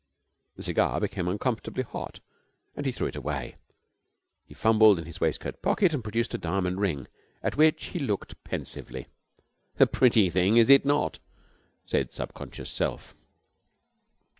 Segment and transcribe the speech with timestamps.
[0.55, 2.21] The cigar became uncomfortably hot,
[2.75, 3.57] and he threw it away.
[4.47, 7.07] He fumbled in his waistcoat pocket and produced a diamond ring,
[7.43, 9.05] at which he looked pensively.
[9.79, 11.19] 'A pretty thing, is it not?'
[11.85, 13.13] said Subconscious Self.